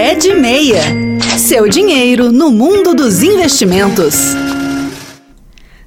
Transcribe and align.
Pé 0.00 0.14
de 0.14 0.32
Meia. 0.32 0.80
Seu 1.36 1.68
dinheiro 1.68 2.32
no 2.32 2.50
mundo 2.50 2.94
dos 2.94 3.22
investimentos. 3.22 4.34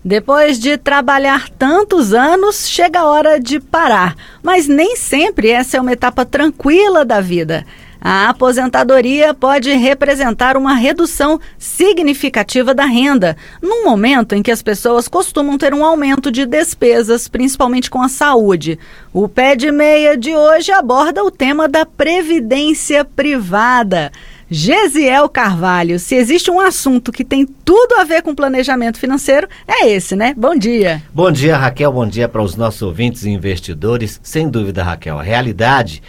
Depois 0.06 0.60
de 0.60 0.78
trabalhar 0.78 1.50
tantos 1.50 2.14
anos, 2.14 2.70
chega 2.70 3.00
a 3.00 3.06
hora 3.06 3.40
de 3.40 3.60
parar. 3.60 4.16
Mas 4.44 4.68
nem 4.68 4.96
sempre 4.96 5.50
essa 5.50 5.78
é 5.78 5.82
uma 5.82 5.94
etapa 5.94 6.24
tranquila 6.24 7.04
da 7.04 7.20
vida. 7.20 7.66
A 8.06 8.28
aposentadoria 8.28 9.34
pode 9.34 9.72
representar 9.72 10.58
uma 10.58 10.74
redução 10.74 11.40
significativa 11.58 12.74
da 12.74 12.84
renda, 12.84 13.38
num 13.62 13.86
momento 13.86 14.36
em 14.36 14.44
que 14.44 14.52
as 14.52 14.62
pessoas 14.62 15.08
costumam 15.08 15.58
ter 15.58 15.74
um 15.74 15.86
aumento 15.86 16.30
de 16.30 16.46
despesas, 16.46 17.30
principalmente 17.30 17.90
com 17.90 18.02
a 18.02 18.10
saúde. 18.10 18.78
O 19.14 19.30
pé 19.30 19.56
de 19.56 19.72
meia 19.72 20.18
de 20.18 20.36
hoje 20.36 20.70
aborda 20.70 21.24
o 21.24 21.32
tema 21.32 21.70
da 21.70 21.86
previdência 21.86 23.06
privada. 23.06 24.12
Gesiel 24.52 25.30
Carvalho, 25.30 25.98
se 25.98 26.14
existe 26.14 26.52
um 26.52 26.60
assunto 26.60 27.10
que 27.10 27.24
tem 27.24 27.46
tudo 27.46 27.96
a 27.96 28.04
ver 28.04 28.22
com 28.22 28.36
planejamento 28.36 29.00
financeiro, 29.00 29.48
é 29.66 29.88
esse, 29.88 30.14
né? 30.14 30.34
Bom 30.36 30.56
dia. 30.56 31.02
Bom 31.14 31.32
dia, 31.32 31.56
Raquel. 31.56 31.94
Bom 31.94 32.06
dia 32.06 32.28
para 32.28 32.44
os 32.44 32.58
nossos 32.58 32.82
ouvintes 32.82 33.24
e 33.24 33.30
investidores. 33.30 34.20
Sem 34.22 34.50
dúvida, 34.50 34.84
Raquel, 34.84 35.18
a 35.18 35.24
realidade 35.24 36.04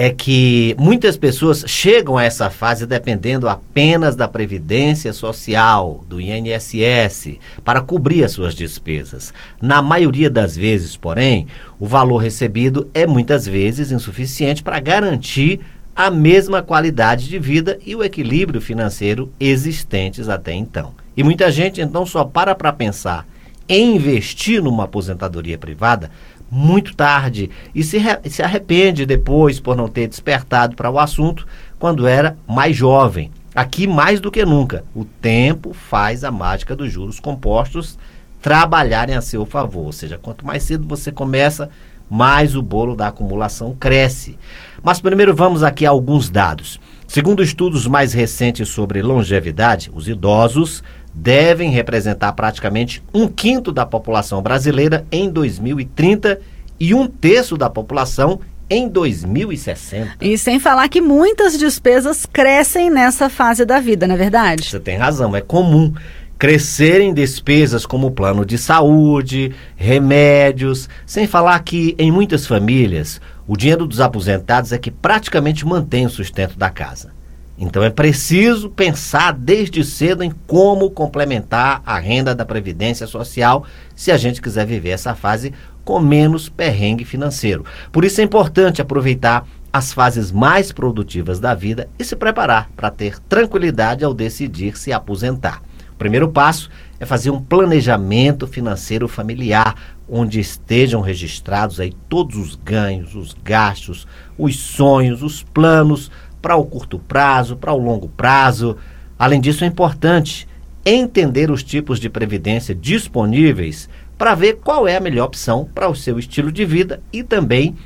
é 0.00 0.10
que 0.10 0.76
muitas 0.78 1.16
pessoas 1.16 1.64
chegam 1.66 2.16
a 2.16 2.22
essa 2.22 2.48
fase 2.48 2.86
dependendo 2.86 3.48
apenas 3.48 4.14
da 4.14 4.28
previdência 4.28 5.12
social, 5.12 6.04
do 6.08 6.20
INSS, 6.20 7.36
para 7.64 7.80
cobrir 7.80 8.22
as 8.22 8.30
suas 8.30 8.54
despesas. 8.54 9.34
Na 9.60 9.82
maioria 9.82 10.30
das 10.30 10.56
vezes, 10.56 10.96
porém, 10.96 11.48
o 11.80 11.84
valor 11.84 12.18
recebido 12.18 12.88
é 12.94 13.08
muitas 13.08 13.44
vezes 13.44 13.90
insuficiente 13.90 14.62
para 14.62 14.78
garantir 14.78 15.58
a 15.96 16.12
mesma 16.12 16.62
qualidade 16.62 17.28
de 17.28 17.40
vida 17.40 17.76
e 17.84 17.96
o 17.96 18.04
equilíbrio 18.04 18.60
financeiro 18.60 19.32
existentes 19.40 20.28
até 20.28 20.52
então. 20.52 20.94
E 21.16 21.24
muita 21.24 21.50
gente 21.50 21.80
então 21.80 22.06
só 22.06 22.24
para 22.24 22.54
para 22.54 22.72
pensar 22.72 23.26
em 23.68 23.96
investir 23.96 24.62
numa 24.62 24.84
aposentadoria 24.84 25.58
privada 25.58 26.08
muito 26.50 26.94
tarde 26.94 27.50
e 27.74 27.82
se, 27.82 27.98
se 28.24 28.42
arrepende 28.42 29.04
depois 29.04 29.60
por 29.60 29.76
não 29.76 29.88
ter 29.88 30.08
despertado 30.08 30.74
para 30.76 30.90
o 30.90 30.98
assunto 30.98 31.46
quando 31.78 32.06
era 32.06 32.36
mais 32.46 32.76
jovem. 32.76 33.30
Aqui, 33.54 33.86
mais 33.86 34.20
do 34.20 34.30
que 34.30 34.44
nunca, 34.44 34.84
o 34.94 35.04
tempo 35.04 35.72
faz 35.72 36.22
a 36.22 36.30
mágica 36.30 36.76
dos 36.76 36.92
juros 36.92 37.18
compostos 37.18 37.98
trabalharem 38.40 39.16
a 39.16 39.20
seu 39.20 39.44
favor. 39.44 39.86
Ou 39.86 39.92
seja, 39.92 40.18
quanto 40.18 40.46
mais 40.46 40.62
cedo 40.62 40.86
você 40.86 41.10
começa, 41.10 41.68
mais 42.08 42.54
o 42.54 42.62
bolo 42.62 42.94
da 42.94 43.08
acumulação 43.08 43.74
cresce. 43.74 44.38
Mas 44.82 45.00
primeiro 45.00 45.34
vamos 45.34 45.62
aqui 45.62 45.84
a 45.84 45.90
alguns 45.90 46.30
dados. 46.30 46.80
Segundo 47.06 47.42
estudos 47.42 47.86
mais 47.86 48.12
recentes 48.12 48.68
sobre 48.68 49.02
longevidade, 49.02 49.90
os 49.94 50.08
idosos 50.08 50.82
devem 51.20 51.70
representar 51.70 52.32
praticamente 52.32 53.02
um 53.12 53.26
quinto 53.26 53.72
da 53.72 53.84
população 53.84 54.40
brasileira 54.40 55.04
em 55.10 55.28
2030 55.28 56.40
e 56.78 56.94
um 56.94 57.06
terço 57.06 57.56
da 57.56 57.68
população 57.68 58.40
em 58.70 58.88
2060. 58.88 60.16
E 60.20 60.38
sem 60.38 60.60
falar 60.60 60.88
que 60.88 61.00
muitas 61.00 61.58
despesas 61.58 62.24
crescem 62.24 62.90
nessa 62.90 63.28
fase 63.28 63.64
da 63.64 63.80
vida, 63.80 64.06
não 64.06 64.14
é 64.14 64.18
verdade? 64.18 64.64
Você 64.64 64.78
tem 64.78 64.96
razão, 64.96 65.34
é 65.34 65.40
comum 65.40 65.92
crescerem 66.38 67.12
despesas 67.12 67.84
como 67.84 68.12
plano 68.12 68.46
de 68.46 68.56
saúde, 68.56 69.52
remédios, 69.74 70.88
sem 71.04 71.26
falar 71.26 71.58
que 71.64 71.96
em 71.98 72.12
muitas 72.12 72.46
famílias 72.46 73.20
o 73.44 73.56
dinheiro 73.56 73.86
dos 73.86 74.00
aposentados 74.00 74.72
é 74.72 74.78
que 74.78 74.90
praticamente 74.90 75.66
mantém 75.66 76.06
o 76.06 76.10
sustento 76.10 76.56
da 76.56 76.70
casa. 76.70 77.17
Então 77.58 77.82
é 77.82 77.90
preciso 77.90 78.70
pensar 78.70 79.32
desde 79.32 79.82
cedo 79.82 80.22
em 80.22 80.32
como 80.46 80.90
complementar 80.90 81.82
a 81.84 81.98
renda 81.98 82.32
da 82.32 82.44
previdência 82.44 83.06
social 83.06 83.64
se 83.96 84.12
a 84.12 84.16
gente 84.16 84.40
quiser 84.40 84.64
viver 84.64 84.90
essa 84.90 85.14
fase 85.14 85.52
com 85.84 85.98
menos 85.98 86.48
perrengue 86.48 87.04
financeiro. 87.04 87.64
Por 87.90 88.04
isso 88.04 88.20
é 88.20 88.24
importante 88.24 88.80
aproveitar 88.80 89.44
as 89.72 89.92
fases 89.92 90.30
mais 90.30 90.70
produtivas 90.70 91.40
da 91.40 91.52
vida 91.52 91.88
e 91.98 92.04
se 92.04 92.14
preparar 92.14 92.70
para 92.76 92.90
ter 92.90 93.18
tranquilidade 93.20 94.04
ao 94.04 94.14
decidir 94.14 94.78
se 94.78 94.92
aposentar. 94.92 95.60
O 95.92 95.98
primeiro 95.98 96.28
passo 96.28 96.70
é 97.00 97.04
fazer 97.04 97.30
um 97.30 97.40
planejamento 97.40 98.46
financeiro 98.46 99.08
familiar, 99.08 99.74
onde 100.08 100.38
estejam 100.38 101.00
registrados 101.00 101.80
aí 101.80 101.92
todos 102.08 102.36
os 102.36 102.54
ganhos, 102.54 103.14
os 103.14 103.34
gastos, 103.44 104.06
os 104.38 104.56
sonhos, 104.56 105.22
os 105.22 105.42
planos 105.42 106.10
para 106.40 106.56
o 106.56 106.64
curto 106.64 106.98
prazo, 106.98 107.56
para 107.56 107.72
o 107.72 107.78
longo 107.78 108.08
prazo. 108.08 108.76
Além 109.18 109.40
disso, 109.40 109.64
é 109.64 109.66
importante 109.66 110.46
entender 110.84 111.50
os 111.50 111.62
tipos 111.62 111.98
de 111.98 112.08
previdência 112.08 112.74
disponíveis 112.74 113.88
para 114.16 114.34
ver 114.34 114.54
qual 114.64 114.88
é 114.88 114.96
a 114.96 115.00
melhor 115.00 115.26
opção 115.26 115.68
para 115.74 115.88
o 115.88 115.94
seu 115.94 116.18
estilo 116.18 116.50
de 116.50 116.64
vida 116.64 117.00
e 117.12 117.22
também 117.22 117.76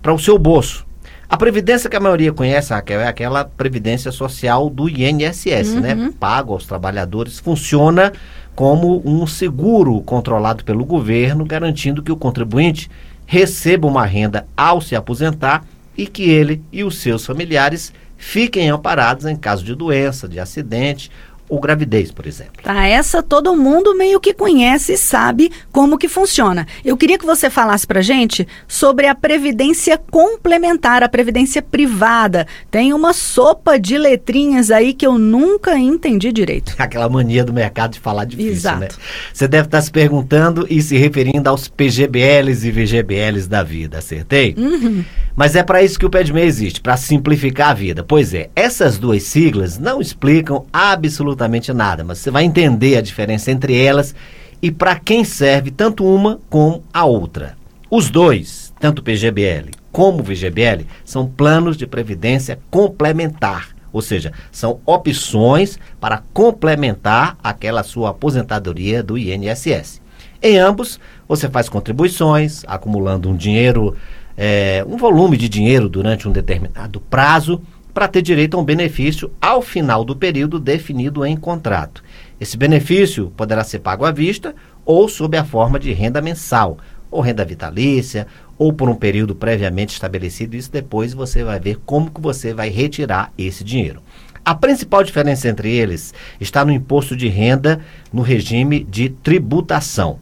para 0.00 0.12
o 0.12 0.18
seu 0.18 0.38
bolso. 0.38 0.86
A 1.28 1.36
previdência 1.36 1.90
que 1.90 1.96
a 1.96 2.00
maioria 2.00 2.32
conhece, 2.32 2.72
Raquel, 2.72 3.00
é 3.00 3.08
aquela 3.08 3.44
previdência 3.44 4.12
social 4.12 4.70
do 4.70 4.88
INSS, 4.88 5.74
né? 5.74 5.94
uhum. 5.94 6.04
né? 6.06 6.12
Pago 6.18 6.52
aos 6.52 6.66
trabalhadores. 6.66 7.38
Funciona 7.38 8.12
como 8.54 9.02
um 9.04 9.26
seguro 9.26 10.00
controlado 10.02 10.64
pelo 10.64 10.84
governo, 10.84 11.44
garantindo 11.44 12.02
que 12.02 12.12
o 12.12 12.16
contribuinte 12.16 12.90
receba 13.26 13.86
uma 13.86 14.04
renda 14.04 14.46
ao 14.56 14.80
se 14.80 14.94
aposentar 14.94 15.64
e 15.96 16.06
que 16.06 16.28
ele 16.28 16.62
e 16.72 16.84
os 16.84 16.98
seus 16.98 17.24
familiares 17.24 17.92
fiquem 18.16 18.70
amparados 18.70 19.26
em 19.26 19.36
caso 19.36 19.64
de 19.64 19.74
doença, 19.74 20.28
de 20.28 20.40
acidente 20.40 21.10
ou 21.48 21.60
gravidez, 21.60 22.10
por 22.10 22.26
exemplo. 22.26 22.62
Tá, 22.62 22.86
essa 22.86 23.22
todo 23.22 23.54
mundo 23.54 23.96
meio 23.96 24.18
que 24.18 24.32
conhece 24.32 24.94
e 24.94 24.96
sabe 24.96 25.52
como 25.70 25.98
que 25.98 26.08
funciona. 26.08 26.66
Eu 26.84 26.96
queria 26.96 27.18
que 27.18 27.26
você 27.26 27.50
falasse 27.50 27.86
pra 27.86 28.00
gente 28.00 28.46
sobre 28.66 29.06
a 29.06 29.14
previdência 29.14 29.98
complementar, 30.10 31.02
a 31.02 31.08
previdência 31.08 31.60
privada. 31.60 32.46
Tem 32.70 32.92
uma 32.92 33.12
sopa 33.12 33.78
de 33.78 33.98
letrinhas 33.98 34.70
aí 34.70 34.94
que 34.94 35.06
eu 35.06 35.18
nunca 35.18 35.78
entendi 35.78 36.32
direito. 36.32 36.74
Aquela 36.78 37.08
mania 37.08 37.44
do 37.44 37.52
mercado 37.52 37.92
de 37.92 38.00
falar 38.00 38.24
difícil, 38.24 38.52
Exato. 38.52 38.80
né? 38.80 38.88
Você 39.32 39.46
deve 39.46 39.68
estar 39.68 39.82
se 39.82 39.90
perguntando 39.90 40.66
e 40.70 40.80
se 40.80 40.96
referindo 40.96 41.48
aos 41.48 41.68
PGBLs 41.68 42.66
e 42.66 42.70
VGBLs 42.70 43.48
da 43.48 43.62
vida, 43.62 43.98
acertei? 43.98 44.54
Uhum. 44.56 45.04
Mas 45.36 45.56
é 45.56 45.64
para 45.64 45.82
isso 45.82 45.98
que 45.98 46.06
o 46.06 46.10
PEDME 46.10 46.42
existe, 46.42 46.80
para 46.80 46.96
simplificar 46.96 47.70
a 47.70 47.74
vida. 47.74 48.04
Pois 48.04 48.32
é, 48.32 48.50
essas 48.54 48.98
duas 48.98 49.24
siglas 49.24 49.78
não 49.78 50.00
explicam 50.00 50.64
absolutamente 50.72 51.72
nada, 51.72 52.04
mas 52.04 52.18
você 52.18 52.30
vai 52.30 52.44
entender 52.44 52.96
a 52.96 53.02
diferença 53.02 53.50
entre 53.50 53.76
elas 53.76 54.14
e 54.62 54.70
para 54.70 54.96
quem 54.96 55.24
serve 55.24 55.72
tanto 55.72 56.06
uma 56.06 56.38
como 56.48 56.84
a 56.92 57.04
outra. 57.04 57.56
Os 57.90 58.10
dois, 58.10 58.72
tanto 58.78 59.00
o 59.00 59.02
PGBL 59.02 59.70
como 59.90 60.20
o 60.20 60.22
VGBL, 60.22 60.86
são 61.04 61.26
planos 61.26 61.76
de 61.76 61.86
previdência 61.86 62.58
complementar, 62.70 63.68
ou 63.92 64.02
seja, 64.02 64.32
são 64.50 64.80
opções 64.86 65.78
para 66.00 66.22
complementar 66.32 67.36
aquela 67.42 67.82
sua 67.82 68.10
aposentadoria 68.10 69.02
do 69.02 69.18
INSS. 69.18 70.00
Em 70.42 70.58
ambos, 70.58 70.98
você 71.28 71.48
faz 71.48 71.68
contribuições, 71.68 72.64
acumulando 72.66 73.30
um 73.30 73.36
dinheiro 73.36 73.96
é, 74.36 74.84
um 74.88 74.96
volume 74.96 75.36
de 75.36 75.48
dinheiro 75.48 75.88
durante 75.88 76.28
um 76.28 76.32
determinado 76.32 77.00
prazo 77.00 77.60
para 77.92 78.08
ter 78.08 78.22
direito 78.22 78.56
a 78.56 78.60
um 78.60 78.64
benefício 78.64 79.30
ao 79.40 79.62
final 79.62 80.04
do 80.04 80.16
período 80.16 80.58
definido 80.58 81.24
em 81.24 81.36
contrato. 81.36 82.02
Esse 82.40 82.56
benefício 82.56 83.32
poderá 83.36 83.62
ser 83.62 83.78
pago 83.78 84.04
à 84.04 84.10
vista 84.10 84.54
ou 84.84 85.08
sob 85.08 85.36
a 85.36 85.44
forma 85.44 85.78
de 85.78 85.92
renda 85.92 86.20
mensal, 86.20 86.78
ou 87.10 87.20
renda 87.20 87.44
vitalícia, 87.44 88.26
ou 88.58 88.72
por 88.72 88.88
um 88.88 88.96
período 88.96 89.34
previamente 89.34 89.94
estabelecido. 89.94 90.56
Isso 90.56 90.70
depois 90.70 91.14
você 91.14 91.44
vai 91.44 91.60
ver 91.60 91.78
como 91.86 92.10
que 92.10 92.20
você 92.20 92.52
vai 92.52 92.68
retirar 92.68 93.32
esse 93.38 93.62
dinheiro. 93.62 94.02
A 94.44 94.54
principal 94.54 95.02
diferença 95.02 95.48
entre 95.48 95.72
eles 95.72 96.12
está 96.38 96.64
no 96.64 96.72
imposto 96.72 97.16
de 97.16 97.28
renda 97.28 97.80
no 98.12 98.20
regime 98.20 98.84
de 98.84 99.08
tributação. 99.08 100.18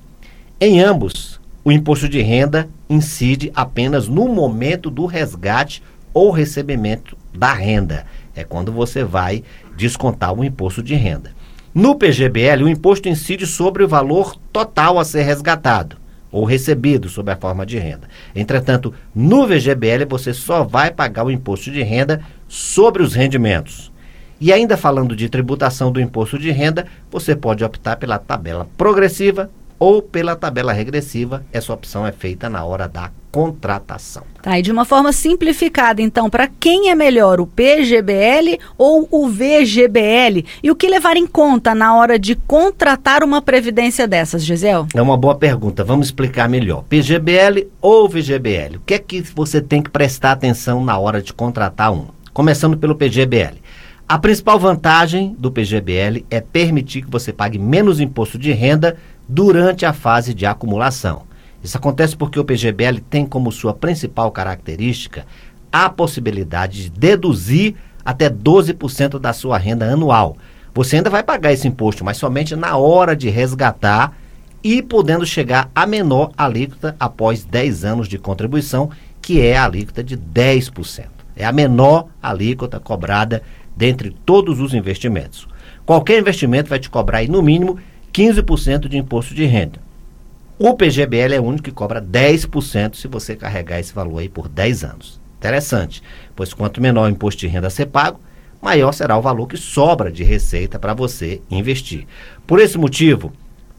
Em 0.60 0.80
ambos, 0.80 1.40
o 1.64 1.70
imposto 1.70 2.08
de 2.08 2.20
renda 2.20 2.68
incide 2.88 3.52
apenas 3.54 4.08
no 4.08 4.28
momento 4.28 4.90
do 4.90 5.06
resgate 5.06 5.82
ou 6.12 6.30
recebimento 6.30 7.16
da 7.32 7.52
renda. 7.52 8.04
É 8.34 8.44
quando 8.44 8.72
você 8.72 9.04
vai 9.04 9.42
descontar 9.76 10.32
o 10.32 10.44
imposto 10.44 10.82
de 10.82 10.94
renda. 10.94 11.32
No 11.74 11.94
PGBL, 11.94 12.64
o 12.64 12.68
imposto 12.68 13.08
incide 13.08 13.46
sobre 13.46 13.82
o 13.82 13.88
valor 13.88 14.36
total 14.52 14.98
a 14.98 15.04
ser 15.04 15.22
resgatado 15.22 15.96
ou 16.30 16.44
recebido 16.44 17.08
sob 17.08 17.30
a 17.30 17.36
forma 17.36 17.64
de 17.64 17.78
renda. 17.78 18.08
Entretanto, 18.34 18.92
no 19.14 19.46
VGBL 19.46 20.06
você 20.08 20.32
só 20.32 20.64
vai 20.64 20.90
pagar 20.90 21.24
o 21.24 21.30
imposto 21.30 21.70
de 21.70 21.82
renda 21.82 22.22
sobre 22.48 23.02
os 23.02 23.14
rendimentos. 23.14 23.92
E 24.40 24.52
ainda 24.52 24.76
falando 24.76 25.14
de 25.14 25.28
tributação 25.28 25.92
do 25.92 26.00
imposto 26.00 26.38
de 26.38 26.50
renda, 26.50 26.86
você 27.10 27.36
pode 27.36 27.62
optar 27.62 27.96
pela 27.96 28.18
tabela 28.18 28.66
progressiva 28.76 29.48
ou 29.82 30.00
pela 30.00 30.36
tabela 30.36 30.72
regressiva. 30.72 31.44
Essa 31.52 31.72
opção 31.72 32.06
é 32.06 32.12
feita 32.12 32.48
na 32.48 32.64
hora 32.64 32.86
da 32.88 33.10
contratação. 33.32 34.22
Tá, 34.40 34.56
e 34.56 34.62
de 34.62 34.70
uma 34.70 34.84
forma 34.84 35.12
simplificada, 35.12 36.00
então, 36.00 36.30
para 36.30 36.46
quem 36.46 36.88
é 36.88 36.94
melhor, 36.94 37.40
o 37.40 37.48
PGBL 37.48 38.60
ou 38.78 39.08
o 39.10 39.28
VGBL? 39.28 40.44
E 40.62 40.70
o 40.70 40.76
que 40.76 40.86
levar 40.86 41.16
em 41.16 41.26
conta 41.26 41.74
na 41.74 41.96
hora 41.96 42.16
de 42.16 42.36
contratar 42.36 43.24
uma 43.24 43.42
previdência 43.42 44.06
dessas, 44.06 44.44
Gisel? 44.44 44.86
É 44.94 45.02
uma 45.02 45.16
boa 45.16 45.34
pergunta, 45.34 45.82
vamos 45.82 46.06
explicar 46.06 46.48
melhor. 46.48 46.84
PGBL 46.84 47.66
ou 47.80 48.08
VGBL? 48.08 48.76
O 48.76 48.80
que 48.86 48.94
é 48.94 48.98
que 49.00 49.20
você 49.34 49.60
tem 49.60 49.82
que 49.82 49.90
prestar 49.90 50.30
atenção 50.30 50.84
na 50.84 50.96
hora 50.96 51.20
de 51.20 51.32
contratar 51.32 51.92
um? 51.92 52.06
Começando 52.32 52.76
pelo 52.76 52.94
PGBL. 52.94 53.56
A 54.12 54.18
principal 54.18 54.58
vantagem 54.58 55.34
do 55.38 55.50
PGBL 55.50 56.26
é 56.30 56.38
permitir 56.38 57.00
que 57.00 57.10
você 57.10 57.32
pague 57.32 57.58
menos 57.58 57.98
imposto 57.98 58.38
de 58.38 58.52
renda 58.52 58.96
durante 59.28 59.86
a 59.86 59.92
fase 59.92 60.34
de 60.34 60.46
acumulação. 60.46 61.22
Isso 61.62 61.76
acontece 61.76 62.16
porque 62.16 62.40
o 62.40 62.44
PGBL 62.44 63.00
tem 63.08 63.24
como 63.24 63.52
sua 63.52 63.72
principal 63.72 64.30
característica 64.30 65.24
a 65.70 65.88
possibilidade 65.88 66.84
de 66.84 66.90
deduzir 66.90 67.76
até 68.04 68.28
12% 68.28 69.18
da 69.18 69.32
sua 69.32 69.56
renda 69.58 69.86
anual. 69.90 70.36
Você 70.74 70.96
ainda 70.96 71.10
vai 71.10 71.22
pagar 71.22 71.52
esse 71.52 71.68
imposto, 71.68 72.04
mas 72.04 72.16
somente 72.16 72.56
na 72.56 72.76
hora 72.76 73.14
de 73.14 73.28
resgatar 73.28 74.16
e 74.62 74.82
podendo 74.82 75.26
chegar 75.26 75.70
a 75.74 75.86
menor 75.86 76.32
alíquota 76.36 76.96
após 76.98 77.44
10 77.44 77.84
anos 77.84 78.08
de 78.08 78.18
contribuição, 78.18 78.90
que 79.20 79.40
é 79.40 79.56
a 79.56 79.64
alíquota 79.64 80.02
de 80.02 80.16
10%. 80.16 81.06
É 81.36 81.44
a 81.44 81.52
menor 81.52 82.08
alíquota 82.22 82.78
cobrada 82.78 83.42
dentre 83.76 84.10
todos 84.24 84.60
os 84.60 84.74
investimentos. 84.74 85.48
Qualquer 85.84 86.18
investimento 86.18 86.68
vai 86.68 86.78
te 86.78 86.90
cobrar 86.90 87.18
aí, 87.18 87.28
no 87.28 87.42
mínimo 87.42 87.78
15% 88.12 88.88
de 88.88 88.98
imposto 88.98 89.34
de 89.34 89.46
renda. 89.46 89.80
O 90.58 90.74
PGBL 90.74 91.34
é 91.34 91.40
o 91.40 91.44
único 91.44 91.64
que 91.64 91.72
cobra 91.72 92.00
10% 92.00 92.94
se 92.94 93.08
você 93.08 93.34
carregar 93.34 93.80
esse 93.80 93.94
valor 93.94 94.18
aí 94.18 94.28
por 94.28 94.48
10 94.48 94.84
anos. 94.84 95.20
Interessante, 95.38 96.02
pois 96.36 96.52
quanto 96.52 96.80
menor 96.80 97.06
o 97.06 97.10
imposto 97.10 97.40
de 97.40 97.46
renda 97.48 97.68
a 97.68 97.70
ser 97.70 97.86
pago, 97.86 98.20
maior 98.60 98.92
será 98.92 99.16
o 99.16 99.22
valor 99.22 99.48
que 99.48 99.56
sobra 99.56 100.12
de 100.12 100.22
receita 100.22 100.78
para 100.78 100.94
você 100.94 101.40
investir. 101.50 102.06
Por 102.46 102.60
esse 102.60 102.76
motivo, 102.76 103.32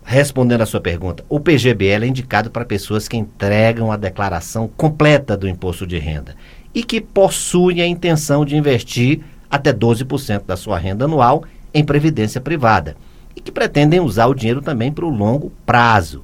respondendo 0.04 0.62
a 0.62 0.66
sua 0.66 0.82
pergunta, 0.82 1.24
o 1.30 1.40
PGBL 1.40 2.04
é 2.04 2.08
indicado 2.08 2.50
para 2.50 2.66
pessoas 2.66 3.08
que 3.08 3.16
entregam 3.16 3.92
a 3.92 3.98
declaração 3.98 4.68
completa 4.68 5.38
do 5.38 5.48
imposto 5.48 5.86
de 5.86 6.00
renda 6.00 6.36
e 6.74 6.84
que 6.84 7.00
possuem 7.00 7.82
a 7.82 7.88
intenção 7.88 8.44
de 8.44 8.58
investir 8.58 9.22
até 9.50 9.72
12% 9.72 10.44
da 10.46 10.58
sua 10.58 10.80
renda 10.80 11.06
anual 11.06 11.44
em 11.72 11.86
previdência 11.86 12.42
privada 12.42 12.98
e 13.36 13.42
que 13.42 13.52
pretendem 13.52 14.00
usar 14.00 14.28
o 14.28 14.34
dinheiro 14.34 14.62
também 14.62 14.92
para 14.92 15.06
o 15.06 15.10
longo 15.10 15.52
prazo. 15.66 16.24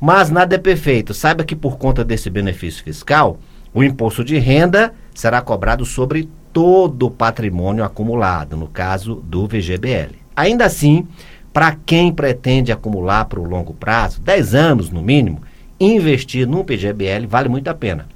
Mas 0.00 0.30
nada 0.30 0.54
é 0.54 0.58
perfeito. 0.58 1.12
Saiba 1.12 1.44
que 1.44 1.56
por 1.56 1.78
conta 1.78 2.04
desse 2.04 2.30
benefício 2.30 2.84
fiscal, 2.84 3.38
o 3.74 3.82
imposto 3.82 4.24
de 4.24 4.38
renda 4.38 4.94
será 5.14 5.40
cobrado 5.40 5.84
sobre 5.84 6.28
todo 6.52 7.06
o 7.06 7.10
patrimônio 7.10 7.84
acumulado, 7.84 8.56
no 8.56 8.68
caso 8.68 9.16
do 9.16 9.46
VGBL. 9.46 10.16
Ainda 10.34 10.64
assim, 10.64 11.06
para 11.52 11.76
quem 11.84 12.12
pretende 12.12 12.70
acumular 12.70 13.24
para 13.24 13.40
o 13.40 13.44
longo 13.44 13.74
prazo, 13.74 14.20
10 14.20 14.54
anos 14.54 14.90
no 14.90 15.02
mínimo, 15.02 15.42
investir 15.80 16.46
num 16.46 16.64
PGBL 16.64 17.26
vale 17.26 17.48
muito 17.48 17.68
a 17.68 17.74
pena. 17.74 18.06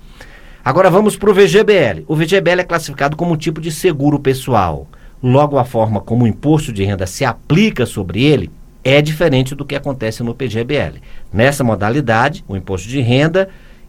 Agora 0.64 0.88
vamos 0.88 1.16
para 1.16 1.30
o 1.30 1.34
VGBL. 1.34 2.04
O 2.06 2.14
VGBL 2.14 2.60
é 2.60 2.64
classificado 2.64 3.16
como 3.16 3.34
um 3.34 3.36
tipo 3.36 3.60
de 3.60 3.72
seguro 3.72 4.20
pessoal. 4.20 4.86
Logo, 5.22 5.58
a 5.58 5.64
forma 5.64 6.00
como 6.00 6.24
o 6.24 6.28
imposto 6.28 6.72
de 6.72 6.84
renda 6.84 7.06
se 7.06 7.24
aplica 7.24 7.86
sobre 7.86 8.24
ele 8.24 8.50
é 8.82 9.00
diferente 9.00 9.54
do 9.54 9.64
que 9.64 9.76
acontece 9.76 10.22
no 10.22 10.34
PGBL. 10.34 11.00
Nessa 11.32 11.62
modalidade, 11.62 12.44
o 12.48 12.56
imposto 12.56 12.88
de 12.88 13.00
renda 13.00 13.48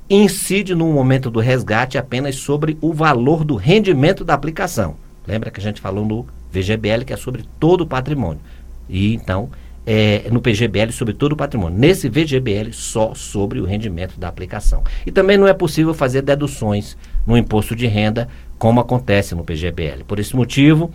incide 0.10 0.76
no 0.76 0.92
momento 0.92 1.32
do 1.32 1.40
resgate 1.40 1.98
apenas 1.98 2.36
sobre 2.36 2.78
o 2.80 2.94
valor 2.94 3.44
do 3.44 3.56
rendimento 3.56 4.24
da 4.24 4.34
aplicação. 4.34 4.96
Lembra 5.28 5.50
que 5.50 5.60
a 5.60 5.64
gente 5.64 5.82
falou 5.82 6.06
no 6.06 6.28
VGBL 6.52 7.04
que 7.06 7.14
é 7.14 7.18
sobre 7.18 7.44
todo 7.60 7.82
o 7.82 7.88
patrimônio. 7.88 8.42
E 8.88 9.16
então, 9.16 9.50
é, 9.86 10.28
no 10.32 10.42
PGBL 10.42 10.92
sobre 10.92 11.14
todo 11.14 11.34
o 11.34 11.38
patrimônio. 11.38 11.78
Nesse 11.78 12.10
VGBL, 12.10 12.72
só 12.72 13.16
sobre 13.16 13.60
o 13.60 13.66
rendimento 13.66 14.20
da 14.20 14.28
aplicação. 14.28 14.84
E 15.06 15.12
também 15.12 15.38
não 15.38 15.48
é 15.48 15.54
possível 15.54 15.94
fazer 15.94 16.22
deduções 16.22 16.98
no 17.26 17.38
imposto 17.38 17.76
de 17.76 17.88
renda, 17.88 18.28
como 18.58 18.80
acontece 18.80 19.34
no 19.34 19.44
PGBL. 19.44 20.04
Por 20.06 20.20
esse 20.20 20.36
motivo, 20.36 20.92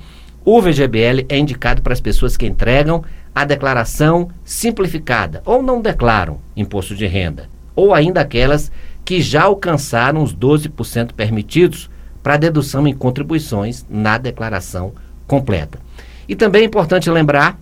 o 0.51 0.63
VGBL 0.63 1.27
é 1.29 1.37
indicado 1.37 1.83
para 1.83 1.93
as 1.93 2.01
pessoas 2.01 2.35
que 2.35 2.47
entregam 2.47 3.05
a 3.35 3.45
declaração 3.45 4.31
simplificada 4.43 5.43
ou 5.45 5.63
não 5.63 5.83
declaram 5.83 6.39
imposto 6.57 6.95
de 6.95 7.07
renda, 7.07 7.51
ou 7.77 7.93
ainda 7.93 8.23
aquelas 8.23 8.73
que 9.05 9.21
já 9.21 9.43
alcançaram 9.43 10.23
os 10.23 10.35
12% 10.35 11.13
permitidos 11.13 11.91
para 12.23 12.39
dedução 12.39 12.89
em 12.89 12.95
contribuições 12.95 13.85
na 13.91 14.17
declaração 14.17 14.95
completa. 15.27 15.79
E 16.27 16.35
também 16.35 16.63
é 16.63 16.65
importante 16.65 17.11
lembrar 17.11 17.61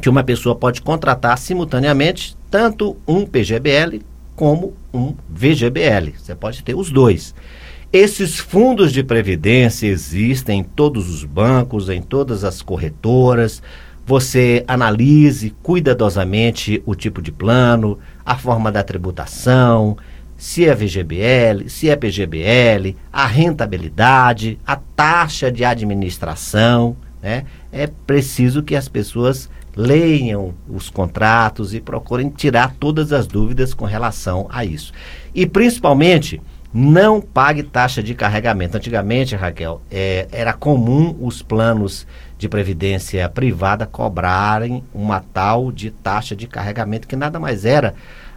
que 0.00 0.08
uma 0.08 0.24
pessoa 0.24 0.54
pode 0.54 0.80
contratar 0.80 1.36
simultaneamente 1.36 2.34
tanto 2.50 2.96
um 3.06 3.26
PGBL 3.26 4.00
como 4.34 4.72
um 4.94 5.12
VGBL. 5.28 6.14
Você 6.16 6.34
pode 6.34 6.62
ter 6.62 6.74
os 6.74 6.90
dois. 6.90 7.34
Esses 7.90 8.38
fundos 8.38 8.92
de 8.92 9.02
previdência 9.02 9.86
existem 9.86 10.60
em 10.60 10.62
todos 10.62 11.08
os 11.08 11.24
bancos, 11.24 11.88
em 11.88 12.02
todas 12.02 12.44
as 12.44 12.60
corretoras. 12.60 13.62
Você 14.04 14.62
analise 14.68 15.54
cuidadosamente 15.62 16.82
o 16.84 16.94
tipo 16.94 17.22
de 17.22 17.32
plano, 17.32 17.98
a 18.26 18.36
forma 18.36 18.70
da 18.70 18.82
tributação, 18.82 19.96
se 20.36 20.66
é 20.66 20.74
VGBL, 20.74 21.66
se 21.68 21.88
é 21.88 21.96
PGBL, 21.96 22.94
a 23.10 23.26
rentabilidade, 23.26 24.58
a 24.66 24.76
taxa 24.76 25.50
de 25.50 25.64
administração. 25.64 26.94
Né? 27.22 27.46
É 27.72 27.86
preciso 27.86 28.62
que 28.62 28.76
as 28.76 28.86
pessoas 28.86 29.48
leiam 29.74 30.52
os 30.68 30.90
contratos 30.90 31.72
e 31.72 31.80
procurem 31.80 32.28
tirar 32.28 32.74
todas 32.78 33.14
as 33.14 33.26
dúvidas 33.26 33.72
com 33.72 33.86
relação 33.86 34.46
a 34.50 34.62
isso. 34.62 34.92
E 35.34 35.46
principalmente 35.46 36.38
não 36.72 37.20
pague 37.20 37.62
taxa 37.62 38.02
de 38.02 38.14
carregamento. 38.14 38.76
Antigamente, 38.76 39.34
Raquel, 39.34 39.80
é, 39.90 40.28
era 40.30 40.52
comum 40.52 41.16
os 41.20 41.42
planos 41.42 42.06
de 42.36 42.48
previdência 42.48 43.28
privada 43.28 43.86
cobrarem 43.86 44.84
uma 44.94 45.20
tal 45.20 45.72
de 45.72 45.90
taxa 45.90 46.36
de 46.36 46.46
carregamento, 46.46 47.08
que 47.08 47.16
nada 47.16 47.40
mais 47.40 47.64
era 47.64 47.94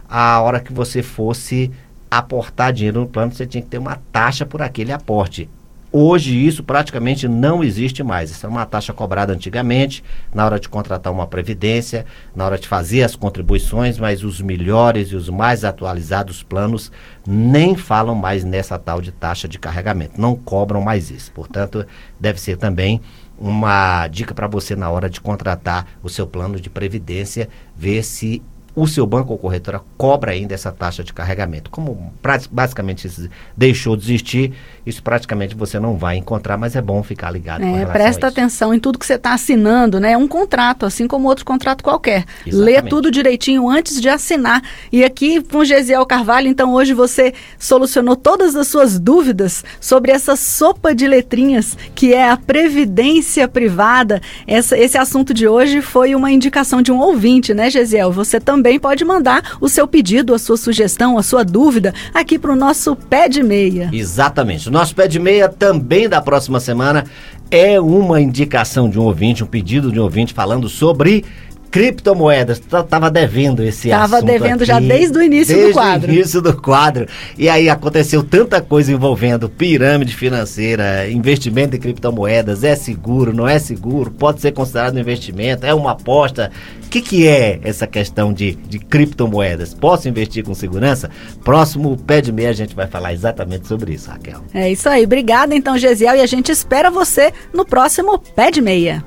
a 0.08 0.40
hora 0.40 0.60
que 0.60 0.72
você 0.72 1.02
fosse 1.02 1.70
aportar 2.10 2.72
dinheiro 2.72 3.00
no 3.00 3.06
plano, 3.06 3.32
você 3.32 3.46
tinha 3.46 3.62
que 3.62 3.68
ter 3.68 3.78
uma 3.78 3.98
taxa 4.12 4.44
por 4.44 4.60
aquele 4.60 4.92
aporte. 4.92 5.48
Hoje 5.94 6.34
isso 6.34 6.64
praticamente 6.64 7.28
não 7.28 7.62
existe 7.62 8.02
mais. 8.02 8.30
Isso 8.30 8.46
é 8.46 8.48
uma 8.48 8.64
taxa 8.64 8.94
cobrada 8.94 9.34
antigamente, 9.34 10.02
na 10.34 10.46
hora 10.46 10.58
de 10.58 10.66
contratar 10.66 11.12
uma 11.12 11.26
previdência, 11.26 12.06
na 12.34 12.46
hora 12.46 12.58
de 12.58 12.66
fazer 12.66 13.02
as 13.02 13.14
contribuições, 13.14 13.98
mas 13.98 14.24
os 14.24 14.40
melhores 14.40 15.08
e 15.08 15.16
os 15.16 15.28
mais 15.28 15.64
atualizados 15.64 16.42
planos 16.42 16.90
nem 17.26 17.76
falam 17.76 18.14
mais 18.14 18.42
nessa 18.42 18.78
tal 18.78 19.02
de 19.02 19.12
taxa 19.12 19.46
de 19.46 19.58
carregamento, 19.58 20.18
não 20.18 20.34
cobram 20.34 20.80
mais 20.80 21.10
isso. 21.10 21.30
Portanto, 21.32 21.84
deve 22.18 22.40
ser 22.40 22.56
também 22.56 22.98
uma 23.38 24.08
dica 24.08 24.32
para 24.32 24.46
você 24.46 24.74
na 24.74 24.88
hora 24.88 25.10
de 25.10 25.20
contratar 25.20 25.86
o 26.02 26.08
seu 26.08 26.26
plano 26.26 26.58
de 26.58 26.70
previdência, 26.70 27.50
ver 27.76 28.02
se 28.02 28.42
o 28.74 28.86
seu 28.86 29.06
banco 29.06 29.32
ou 29.32 29.38
corretora 29.38 29.82
cobra 29.98 30.32
ainda 30.32 30.54
essa 30.54 30.72
taxa 30.72 31.04
de 31.04 31.12
carregamento. 31.12 31.70
Como 31.70 32.12
basicamente 32.50 33.08
deixou 33.56 33.96
de 33.96 34.02
existir, 34.04 34.54
isso 34.86 35.02
praticamente 35.02 35.54
você 35.54 35.78
não 35.78 35.96
vai 35.96 36.16
encontrar, 36.16 36.56
mas 36.56 36.74
é 36.74 36.80
bom 36.80 37.02
ficar 37.02 37.30
ligado. 37.30 37.62
É, 37.64 37.84
presta 37.84 38.28
atenção 38.28 38.72
em 38.72 38.80
tudo 38.80 38.98
que 38.98 39.04
você 39.04 39.14
está 39.14 39.34
assinando, 39.34 40.00
né? 40.00 40.12
É 40.12 40.16
um 40.16 40.26
contrato, 40.26 40.86
assim 40.86 41.06
como 41.06 41.28
outro 41.28 41.44
contrato 41.44 41.84
qualquer. 41.84 42.24
Exatamente. 42.46 42.56
Lê 42.56 42.82
tudo 42.82 43.10
direitinho 43.10 43.68
antes 43.68 44.00
de 44.00 44.08
assinar. 44.08 44.62
E 44.90 45.04
aqui 45.04 45.42
com 45.42 45.64
Gesiel 45.64 46.06
Carvalho, 46.06 46.48
então 46.48 46.72
hoje 46.72 46.94
você 46.94 47.34
solucionou 47.58 48.16
todas 48.16 48.56
as 48.56 48.68
suas 48.68 48.98
dúvidas 48.98 49.62
sobre 49.80 50.12
essa 50.12 50.34
sopa 50.34 50.94
de 50.94 51.06
letrinhas 51.06 51.76
que 51.94 52.14
é 52.14 52.30
a 52.30 52.36
previdência 52.38 53.46
privada. 53.46 54.20
Essa, 54.46 54.78
esse 54.78 54.96
assunto 54.96 55.34
de 55.34 55.46
hoje 55.46 55.82
foi 55.82 56.14
uma 56.14 56.32
indicação 56.32 56.80
de 56.80 56.90
um 56.90 56.98
ouvinte, 56.98 57.52
né, 57.52 57.68
Gesiel? 57.68 58.10
Você 58.10 58.40
também 58.40 58.61
também 58.62 58.78
pode 58.78 59.04
mandar 59.04 59.58
o 59.60 59.68
seu 59.68 59.88
pedido, 59.88 60.32
a 60.32 60.38
sua 60.38 60.56
sugestão, 60.56 61.18
a 61.18 61.22
sua 61.24 61.44
dúvida 61.44 61.92
aqui 62.14 62.38
para 62.38 62.52
o 62.52 62.56
nosso 62.56 62.94
Pé 62.94 63.28
de 63.28 63.42
Meia. 63.42 63.90
Exatamente. 63.92 64.68
O 64.68 64.70
nosso 64.70 64.94
Pé 64.94 65.08
de 65.08 65.18
Meia 65.18 65.48
também 65.48 66.08
da 66.08 66.20
próxima 66.22 66.60
semana 66.60 67.04
é 67.50 67.80
uma 67.80 68.20
indicação 68.20 68.88
de 68.88 69.00
um 69.00 69.02
ouvinte, 69.02 69.42
um 69.42 69.48
pedido 69.48 69.90
de 69.90 69.98
um 69.98 70.04
ouvinte 70.04 70.32
falando 70.32 70.68
sobre 70.68 71.24
Criptomoedas, 71.72 72.60
tava 72.86 73.10
devendo 73.10 73.64
esse 73.64 73.88
tava 73.88 74.18
assunto 74.18 74.28
devendo 74.28 74.56
aqui, 74.56 74.66
já 74.66 74.78
desde 74.78 75.16
o 75.16 75.22
início 75.22 75.54
desde 75.54 75.72
do 75.72 75.74
quadro. 75.74 76.10
o 76.10 76.14
início 76.14 76.42
do 76.42 76.54
quadro. 76.54 77.06
E 77.38 77.48
aí 77.48 77.70
aconteceu 77.70 78.22
tanta 78.22 78.60
coisa 78.60 78.92
envolvendo 78.92 79.48
pirâmide 79.48 80.14
financeira, 80.14 81.08
investimento 81.10 81.74
em 81.74 81.80
criptomoedas, 81.80 82.62
é 82.62 82.76
seguro, 82.76 83.32
não 83.32 83.48
é 83.48 83.58
seguro, 83.58 84.10
pode 84.10 84.42
ser 84.42 84.52
considerado 84.52 84.96
um 84.96 84.98
investimento, 84.98 85.64
é 85.64 85.72
uma 85.72 85.92
aposta. 85.92 86.52
O 86.84 86.90
que, 86.90 87.00
que 87.00 87.26
é 87.26 87.58
essa 87.62 87.86
questão 87.86 88.34
de, 88.34 88.52
de 88.52 88.78
criptomoedas? 88.78 89.72
Posso 89.72 90.06
investir 90.06 90.44
com 90.44 90.52
segurança? 90.52 91.08
Próximo 91.42 91.96
pé 91.96 92.20
de 92.20 92.30
meia 92.30 92.50
a 92.50 92.52
gente 92.52 92.76
vai 92.76 92.86
falar 92.86 93.14
exatamente 93.14 93.66
sobre 93.66 93.94
isso, 93.94 94.10
Raquel. 94.10 94.42
É 94.52 94.70
isso 94.70 94.90
aí. 94.90 95.04
Obrigada 95.04 95.54
então, 95.54 95.78
Gesiel, 95.78 96.16
e 96.16 96.20
a 96.20 96.26
gente 96.26 96.52
espera 96.52 96.90
você 96.90 97.32
no 97.50 97.64
próximo 97.64 98.18
pé 98.18 98.50
de 98.50 98.60
meia. 98.60 99.02